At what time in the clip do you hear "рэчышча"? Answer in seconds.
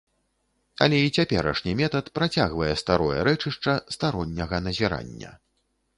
3.29-3.79